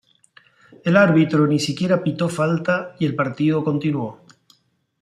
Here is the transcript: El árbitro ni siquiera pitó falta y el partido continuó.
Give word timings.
El 0.83 0.97
árbitro 0.97 1.45
ni 1.45 1.59
siquiera 1.59 2.01
pitó 2.01 2.27
falta 2.27 2.95
y 2.97 3.05
el 3.05 3.15
partido 3.15 3.63
continuó. 3.63 4.19